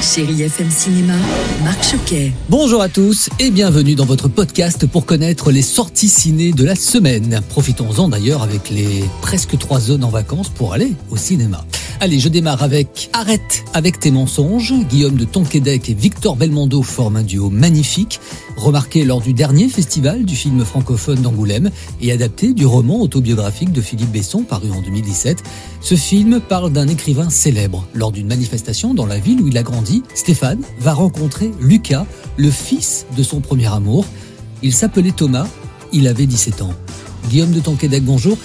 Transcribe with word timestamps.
Chérie 0.00 0.42
FM 0.42 0.70
Cinéma, 0.70 1.14
Marc 1.64 1.82
Choquet. 1.82 2.32
Bonjour 2.48 2.80
à 2.80 2.88
tous 2.88 3.28
et 3.40 3.50
bienvenue 3.50 3.96
dans 3.96 4.04
votre 4.04 4.28
podcast 4.28 4.86
pour 4.86 5.06
connaître 5.06 5.50
les 5.50 5.62
sorties 5.62 6.08
ciné 6.08 6.52
de 6.52 6.64
la 6.64 6.76
semaine. 6.76 7.40
Profitons-en 7.48 8.08
d'ailleurs 8.08 8.42
avec 8.42 8.70
les 8.70 9.04
presque 9.22 9.58
trois 9.58 9.80
zones 9.80 10.04
en 10.04 10.10
vacances 10.10 10.50
pour 10.50 10.72
aller 10.72 10.92
au 11.10 11.16
cinéma. 11.16 11.64
Allez, 12.00 12.20
je 12.20 12.28
démarre 12.28 12.62
avec 12.62 13.10
Arrête 13.12 13.64
avec 13.74 13.98
tes 13.98 14.12
mensonges. 14.12 14.72
Guillaume 14.88 15.16
de 15.16 15.24
Tonquédec 15.24 15.90
et 15.90 15.94
Victor 15.94 16.36
Belmondo 16.36 16.84
forment 16.84 17.16
un 17.16 17.22
duo 17.24 17.50
magnifique, 17.50 18.20
remarqué 18.56 19.04
lors 19.04 19.20
du 19.20 19.32
dernier 19.32 19.68
festival 19.68 20.24
du 20.24 20.36
film 20.36 20.64
francophone 20.64 21.20
d'Angoulême 21.22 21.72
et 22.00 22.12
adapté 22.12 22.52
du 22.52 22.66
roman 22.66 23.00
autobiographique 23.00 23.72
de 23.72 23.80
Philippe 23.80 24.12
Besson 24.12 24.44
paru 24.44 24.70
en 24.70 24.80
2017. 24.80 25.42
Ce 25.80 25.96
film 25.96 26.38
parle 26.38 26.70
d'un 26.70 26.86
écrivain 26.86 27.30
célèbre. 27.30 27.88
Lors 27.94 28.12
d'une 28.12 28.28
manifestation 28.28 28.94
dans 28.94 29.06
la 29.06 29.18
ville 29.18 29.40
où 29.40 29.48
il 29.48 29.58
a 29.58 29.64
grandi, 29.64 30.04
Stéphane 30.14 30.62
va 30.78 30.94
rencontrer 30.94 31.50
Lucas, 31.60 32.06
le 32.36 32.52
fils 32.52 33.06
de 33.16 33.24
son 33.24 33.40
premier 33.40 33.72
amour. 33.72 34.04
Il 34.62 34.72
s'appelait 34.72 35.10
Thomas, 35.10 35.48
il 35.92 36.06
avait 36.06 36.26
17 36.26 36.62
ans. 36.62 36.74
Guillaume 37.28 37.50
de 37.50 37.58
Tonquédec, 37.58 38.04
bonjour. 38.04 38.38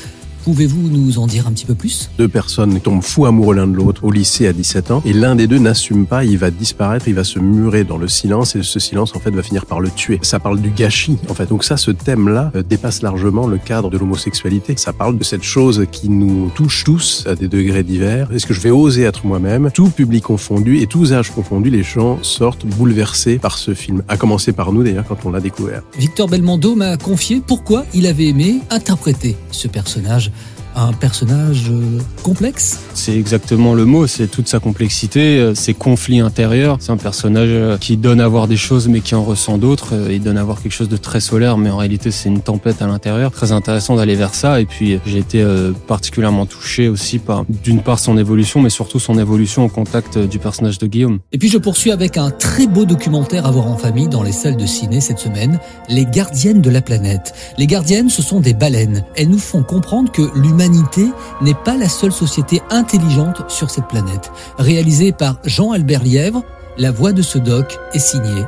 Pouvez-vous 0.44 0.90
nous 0.90 1.20
en 1.20 1.26
dire 1.26 1.48
un 1.48 1.54
petit 1.54 1.66
peu 1.66 1.74
plus? 1.74 2.10
Deux 2.18 2.28
personnes 2.28 2.82
tombent 2.82 3.02
fous 3.02 3.26
amoureux 3.26 3.56
l'un 3.56 3.66
de 3.66 3.78
l'autre 3.78 4.04
au 4.04 4.12
lycée 4.12 4.46
à 4.46 4.52
17 4.52 4.92
ans 4.92 5.02
et 5.06 5.14
l'un 5.14 5.36
des 5.36 5.48
deux 5.48 5.58
n'assume 5.58 6.06
pas, 6.06 6.26
il 6.26 6.38
va 6.38 6.52
disparaître, 6.52 7.08
il 7.08 7.14
va 7.14 7.24
se 7.24 7.40
murer 7.40 7.86
dans 7.86 7.98
le 7.98 8.10
silence 8.10 8.58
et 8.58 8.62
ce 8.62 8.78
silence 8.78 9.16
en 9.16 9.20
fait 9.20 9.32
va 9.32 9.42
finir 9.42 9.66
par 9.66 9.80
le 9.80 9.90
tuer. 9.90 10.20
Ça 10.22 10.42
parle 10.42 10.60
du 10.60 10.70
gâchis 10.70 11.18
en 11.30 11.34
fait. 11.34 11.48
Donc 11.48 11.64
ça, 11.64 11.78
ce 11.78 11.92
thème-là 11.92 12.52
euh, 12.58 12.62
dépasse 12.62 13.02
largement 13.02 13.48
le 13.48 13.58
cadre 13.58 13.90
de 13.90 13.98
l'homosexualité. 13.98 14.76
Ça 14.76 14.92
parle 14.92 15.18
de 15.18 15.24
cette 15.24 15.44
chose 15.44 15.86
qui 15.94 16.10
nous 16.10 16.50
touche 16.50 16.84
tous 16.84 17.24
à 17.26 17.36
des 17.36 17.48
degrés 17.48 17.84
divers. 17.84 18.30
Est-ce 18.34 18.46
que 18.46 18.54
je 18.54 18.60
vais 18.60 18.72
oser 18.72 19.04
être 19.04 19.26
moi-même? 19.26 19.72
Tout 19.74 19.91
public 19.91 20.26
confondu 20.26 20.80
et 20.80 20.88
tous 20.88 21.14
âges 21.14 21.32
confondus, 21.32 21.70
les 21.70 21.84
gens 21.84 22.20
sortent 22.22 22.66
bouleversés 22.66 23.38
par 23.38 23.58
ce 23.58 23.74
film. 23.74 24.04
À 24.10 24.18
commencer 24.18 24.52
par 24.52 24.74
nous 24.74 24.84
d'ailleurs 24.84 25.05
quand 25.07 25.26
on 25.26 25.32
l'a 25.32 25.40
découvert. 25.40 25.84
Victor 25.98 26.28
Belmondo 26.28 26.76
m'a 26.76 26.98
confié 26.98 27.41
pourquoi 27.48 27.85
il 27.94 28.07
avait 28.07 28.28
aimé 28.28 28.60
interpréter 28.70 29.38
ce 29.52 29.70
personnage 29.70 30.32
un 30.76 30.93
personnage 30.93 31.70
euh, 31.70 31.99
complexe 32.24 32.79
C'est 32.93 33.16
exactement 33.16 33.74
le 33.74 33.85
mot, 33.85 34.07
c'est 34.07 34.27
toute 34.27 34.48
sa 34.48 34.60
complexité, 34.60 35.40
euh, 35.40 35.55
ses 35.55 35.74
conflits 35.74 36.20
intérieurs. 36.20 36.77
C'est 36.79 36.91
un 36.91 36.98
personnage 36.98 37.49
euh, 37.52 37.77
qui 37.77 37.98
donne 37.98 38.20
à 38.20 38.27
voir 38.27 38.48
des 38.48 38.57
choses 38.57 38.88
mais 38.88 39.01
qui 39.01 39.16
en 39.16 39.24
ressent 39.24 39.57
d'autres. 39.57 39.94
Il 40.10 40.21
donne 40.21 40.38
à 40.38 40.44
voir 40.44 40.62
quelque 40.62 40.71
chose 40.71 40.90
de 40.90 40.98
très 40.98 41.20
solaire 41.20 41.57
mais 41.57 41.70
en 41.70 41.77
réalité 41.77 42.12
c'est 42.12 42.29
une 42.29 42.41
tempête 42.41 42.82
à 42.82 42.88
l'intérieur. 42.88 43.32
Très 43.32 43.51
intéressant 43.51 43.96
d'aller 43.96 44.16
vers 44.16 44.34
ça 44.34 44.60
et 44.60 44.66
puis 44.66 44.99
j'ai 45.05 45.20
été 45.20 45.46
particulièrement 45.88 46.46
touché 46.46 46.88
aussi 46.88 47.20
par 47.20 47.46
d'une 47.63 47.82
part 47.82 47.99
son 47.99 48.18
évolution 48.18 48.62
mais 48.62 48.70
surtout 48.70 48.99
son 48.99 49.18
évolution 49.18 49.66
au 49.66 49.70
contact 49.70 50.18
du 50.18 50.40
personnage 50.40 50.77
de 50.79 50.88
Guillaume. 50.88 51.20
Et 51.32 51.38
puis 51.38 51.49
je 51.49 51.57
poursuis 51.57 51.91
avec 51.91 52.18
un 52.18 52.32
très 52.32 52.68
beau 52.68 52.85
documentaire 52.85 53.46
à 53.46 53.51
voir 53.51 53.68
en 53.68 53.77
famille 53.77 54.07
dans 54.07 54.24
les 54.24 54.32
salles 54.32 54.57
de 54.57 54.66
ciné 54.66 55.01
cette 55.01 55.20
semaine, 55.20 55.60
Les 55.90 56.05
gardiennes 56.05 56.62
de 56.62 56.70
la 56.70 56.82
planète. 56.82 57.34
Les 57.57 57.68
gardiennes 57.68 58.10
ce 58.10 58.21
sont 58.21 58.40
des 58.40 58.54
baleines. 58.54 59.04
Elles 59.16 59.29
nous 59.29 59.40
font 59.40 59.63
comprendre 59.63 60.12
que 60.12 60.24
l'humanité 60.35 60.63
l'humanité 60.64 61.08
n'est 61.42 61.54
pas 61.54 61.76
la 61.78 61.90
seule 61.90 62.12
société 62.12 62.62
intelligente 62.70 63.44
sur 63.50 63.70
cette 63.70 63.88
planète. 63.88 64.31
Réalisé 64.58 65.12
par 65.12 65.38
Jean-Albert 65.44 66.03
Lièvre, 66.03 66.44
la 66.78 66.92
voix 66.92 67.12
de 67.12 67.22
ce 67.22 67.38
doc 67.38 67.78
est 67.94 68.00
signée 68.00 68.46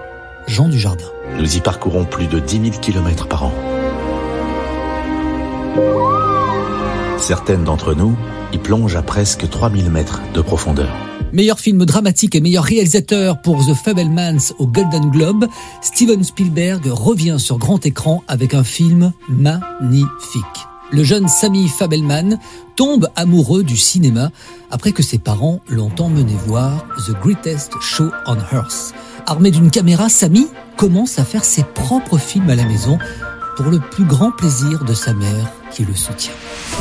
Jean 0.47 0.69
Dujardin. 0.69 1.05
Nous 1.37 1.57
y 1.57 1.59
parcourons 1.59 2.05
plus 2.05 2.27
de 2.27 2.39
10 2.39 2.71
000 2.71 2.81
km 2.81 3.27
par 3.27 3.43
an. 3.43 3.53
Certaines 7.19 7.63
d'entre 7.63 7.93
nous 7.93 8.15
y 8.53 8.59
plongent 8.59 8.95
à 8.95 9.01
presque 9.01 9.49
3000 9.49 9.89
mètres 9.89 10.21
de 10.33 10.41
profondeur. 10.41 10.95
Meilleur 11.33 11.59
film 11.59 11.83
dramatique 11.85 12.35
et 12.35 12.39
meilleur 12.39 12.63
réalisateur 12.63 13.41
pour 13.41 13.65
The 13.65 13.73
Fabelmans 13.73 14.53
au 14.57 14.67
Golden 14.67 15.09
Globe, 15.09 15.47
Steven 15.81 16.23
Spielberg 16.23 16.85
revient 16.85 17.37
sur 17.39 17.57
grand 17.57 17.85
écran 17.85 18.23
avec 18.27 18.53
un 18.53 18.63
film 18.63 19.11
magnifique 19.27 20.67
le 20.95 21.03
jeune 21.03 21.27
Sammy 21.27 21.67
Fabelman 21.67 22.39
tombe 22.77 23.09
amoureux 23.17 23.63
du 23.63 23.75
cinéma 23.75 24.29
après 24.71 24.93
que 24.93 25.03
ses 25.03 25.17
parents 25.17 25.59
l'ont 25.67 25.91
emmené 25.99 26.33
voir 26.47 26.85
The 27.05 27.11
Greatest 27.21 27.73
Show 27.81 28.11
on 28.25 28.37
Earth. 28.53 28.93
Armé 29.27 29.51
d'une 29.51 29.69
caméra, 29.69 30.07
Sammy 30.07 30.47
commence 30.77 31.19
à 31.19 31.25
faire 31.25 31.43
ses 31.43 31.63
propres 31.63 32.17
films 32.17 32.49
à 32.49 32.55
la 32.55 32.63
maison 32.63 32.97
pour 33.57 33.65
le 33.65 33.79
plus 33.79 34.05
grand 34.05 34.31
plaisir 34.31 34.85
de 34.85 34.93
sa 34.93 35.13
mère 35.13 35.51
qui 35.69 35.83
le 35.83 35.95
soutient. 35.95 36.31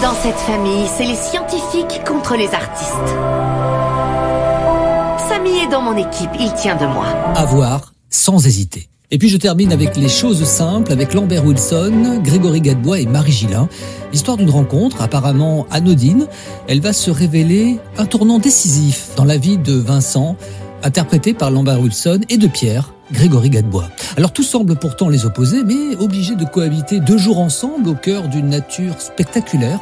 Dans 0.01 0.15
cette 0.15 0.39
famille, 0.39 0.87
c'est 0.97 1.07
les 1.07 1.17
scientifiques 1.17 2.05
contre 2.07 2.37
les 2.37 2.49
artistes. 2.55 3.11
Sammy 5.29 5.59
est 5.59 5.71
dans 5.73 5.83
mon 5.83 5.97
équipe, 5.97 6.31
il 6.39 6.53
tient 6.55 6.77
de 6.77 6.87
moi. 6.87 7.07
À 7.35 7.45
voir 7.47 7.93
sans 8.11 8.47
hésiter. 8.47 8.89
Et 9.11 9.19
puis 9.19 9.29
je 9.29 9.37
termine 9.37 9.71
avec 9.71 9.97
les 9.97 10.09
choses 10.09 10.43
simples 10.45 10.91
avec 10.91 11.13
Lambert 11.13 11.45
Wilson, 11.45 12.21
Grégory 12.25 12.63
Gadebois 12.63 13.01
et 13.01 13.07
Marie 13.07 13.33
Gillin. 13.33 13.69
L'histoire 14.13 14.39
d'une 14.39 14.51
rencontre 14.51 15.03
apparemment 15.03 15.67
anodine, 15.71 16.27
elle 16.69 16.81
va 16.81 16.95
se 16.95 17.11
révéler 17.11 17.79
un 17.99 18.07
tournant 18.07 18.39
décisif 18.39 19.11
dans 19.15 19.25
la 19.25 19.37
vie 19.37 19.59
de 19.59 19.75
Vincent, 19.75 20.37
interprété 20.83 21.35
par 21.35 21.51
Lambert 21.51 21.81
Wilson 21.81 22.21
et 22.31 22.39
de 22.39 22.47
Pierre, 22.47 22.95
Grégory 23.13 23.51
Gadebois. 23.51 23.91
Alors 24.17 24.33
tout 24.33 24.43
semble 24.43 24.75
pourtant 24.75 25.11
les 25.11 25.27
opposer, 25.27 25.63
mais 25.65 25.97
obligés 25.97 26.35
de 26.35 26.45
cohabiter 26.47 27.01
deux 27.01 27.19
jours 27.19 27.39
ensemble 27.39 27.91
au 27.91 27.95
cœur 27.95 28.29
d'une 28.29 28.49
nature 28.49 29.01
spectaculaire, 29.01 29.81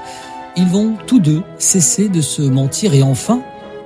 ils 0.57 0.69
vont 0.69 0.97
tous 1.07 1.21
deux 1.21 1.43
cesser 1.59 2.09
de 2.09 2.21
se 2.21 2.43
mentir 2.43 2.93
et 2.93 3.03
enfin 3.03 3.41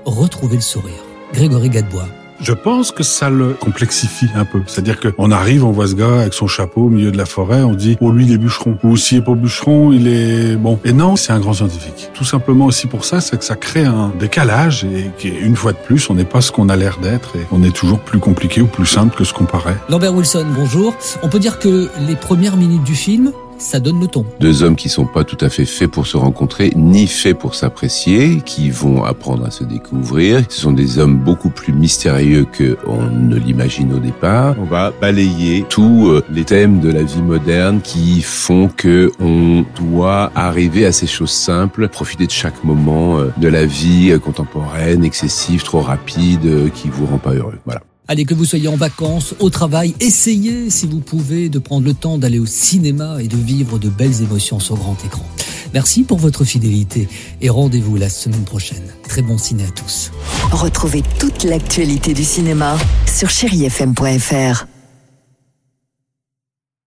retrouver 0.07 0.57
le 0.57 0.63
sourire. 0.63 1.05
Grégory 1.35 1.69
Gadebois. 1.69 2.09
Je 2.41 2.53
pense 2.53 2.91
que 2.91 3.03
ça 3.03 3.31
le 3.31 3.55
complexifie 3.55 4.29
un 4.35 4.45
peu. 4.45 4.61
C'est-à-dire 4.67 5.01
qu'on 5.01 5.31
arrive, 5.31 5.65
on 5.65 5.71
voit 5.71 5.87
ce 5.87 5.95
gars 5.95 6.21
avec 6.21 6.35
son 6.35 6.47
chapeau 6.47 6.83
au 6.83 6.89
milieu 6.89 7.11
de 7.11 7.17
la 7.17 7.27
forêt, 7.27 7.63
on 7.63 7.75
dit, 7.75 7.97
oh 8.01 8.13
lui 8.13 8.27
il 8.27 8.33
est 8.33 8.39
bûcheron. 8.39 8.79
Ou 8.83 8.97
s'il 8.97 9.19
est 9.19 9.23
pas 9.23 9.35
bûcheron, 9.35 9.93
il 9.93 10.07
est 10.07 10.57
bon. 10.57 10.79
Et 10.85 10.93
non, 10.93 11.17
c'est 11.17 11.33
un 11.33 11.41
grand 11.41 11.55
scientifique. 11.55 12.11
Tout 12.15 12.25
simplement 12.25 12.67
aussi 12.67 12.87
pour 12.87 13.05
ça, 13.05 13.21
c'est 13.21 13.39
que 13.39 13.45
ça 13.45 13.57
crée 13.57 13.85
un 13.85 14.13
décalage 14.19 14.85
et 14.85 15.11
qu'une 15.19 15.57
fois 15.57 15.73
de 15.73 15.79
plus, 15.79 16.11
on 16.11 16.15
n'est 16.15 16.25
pas 16.25 16.41
ce 16.41 16.53
qu'on 16.53 16.69
a 16.69 16.77
l'air 16.77 16.99
d'être 16.99 17.37
et 17.37 17.47
on 17.53 17.63
est 17.63 17.75
toujours 17.75 18.01
plus 18.01 18.19
compliqué 18.19 18.61
ou 18.61 18.67
plus 18.67 18.87
simple 18.87 19.17
que 19.17 19.25
ce 19.25 19.33
qu'on 19.33 19.47
paraît. 19.47 19.77
Lambert 19.89 20.15
Wilson, 20.15 20.47
bonjour. 20.55 20.95
On 21.23 21.29
peut 21.29 21.39
dire 21.39 21.59
que 21.59 21.89
les 22.07 22.17
premières 22.17 22.57
minutes 22.57 22.85
du 22.85 22.95
film 22.95 23.33
ça 23.59 23.81
donne 23.81 24.01
le 24.01 24.07
ton. 24.07 24.25
Deux 24.41 24.63
hommes 24.63 24.77
qui 24.77 24.89
sont 24.89 25.07
pas 25.07 25.25
tout 25.25 25.39
à 25.41 25.49
fait 25.49 25.65
faits 25.65 25.91
pour 25.91 26.07
se 26.07 26.17
rencontrer, 26.17 26.73
ni 26.77 27.07
faits 27.07 27.39
pour 27.39 27.55
s'apprécier, 27.55 28.41
qui 28.45 28.71
vont 28.71 29.05
apprendre 29.05 29.47
à 29.47 29.51
se 29.51 29.65
découvrir. 29.65 30.43
Ce 30.49 30.61
sont 30.61 30.73
des 30.73 30.99
hommes 30.99 31.17
beaucoup 31.17 31.51
plus 31.51 31.73
mystérieux 31.73 32.47
que 32.51 32.77
on 32.87 33.07
ne 33.07 33.37
l'imagine 33.37 33.93
au 33.95 33.99
départ. 33.99 34.57
On 34.61 34.65
va 34.65 34.91
balayer 34.91 35.65
tous 35.69 36.09
euh, 36.09 36.25
les 36.31 36.45
thèmes 36.45 36.81
de 36.81 36.91
la 36.91 37.03
vie 37.03 37.23
moderne 37.23 37.81
qui 37.83 38.23
font 38.23 38.69
que 38.69 39.13
on 39.21 39.65
doit 39.81 40.31
arriver 40.35 40.87
à 40.87 40.93
ces 40.93 41.07
choses 41.07 41.31
simples, 41.31 41.89
profiter 41.89 42.27
de 42.27 42.33
chaque 42.33 42.65
moment 42.65 43.19
euh, 43.19 43.33
de 43.37 43.49
la 43.49 43.67
vie 43.67 44.11
euh, 44.11 44.19
contemporaine, 44.19 45.05
excessive, 45.05 45.63
trop 45.63 45.81
rapide, 45.81 46.71
qui 46.73 46.89
vous 46.89 47.07
rend 47.07 47.19
pas 47.19 47.33
heureux. 47.33 47.59
Voilà. 47.65 47.81
Allez, 48.09 48.25
que 48.25 48.35
vous 48.35 48.45
soyez 48.45 48.69
en 48.69 48.77
vacances, 48.77 49.35
au 49.41 49.51
travail, 49.51 49.95
essayez, 49.99 50.71
si 50.71 50.87
vous 50.87 51.01
pouvez, 51.01 51.49
de 51.49 51.59
prendre 51.59 51.85
le 51.85 51.93
temps 51.93 52.19
d'aller 52.19 52.39
au 52.39 52.47
cinéma 52.47 53.17
et 53.21 53.27
de 53.27 53.37
vivre 53.37 53.81
de 53.81 53.89
belles 53.89 54.23
émotions 54.23 54.61
sur 54.61 54.77
grand 54.77 54.97
écran. 55.05 55.27
Merci 55.75 56.05
pour 56.05 56.19
votre 56.19 56.45
fidélité 56.45 57.09
et 57.41 57.51
rendez-vous 57.51 57.97
la 57.97 58.09
semaine 58.09 58.45
prochaine. 58.45 58.85
Très 59.09 59.23
bon 59.23 59.39
ciné 59.39 59.65
à 59.65 59.71
tous. 59.71 60.13
Retrouvez 60.53 61.03
toute 61.19 61.43
l'actualité 61.43 62.15
du 62.15 62.23
cinéma 62.23 62.79
sur 63.07 63.29
chérifm.fr. 63.29 64.76